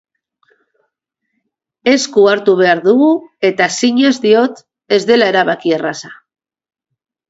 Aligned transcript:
Esku 1.91 2.25
hartu 2.33 2.57
behar 2.63 2.83
dugu, 2.89 3.11
eta 3.53 3.71
zinez 3.79 4.15
diot 4.27 4.67
ez 4.99 5.03
dela 5.15 5.33
erabaki 5.37 5.81
erraza. 5.81 6.17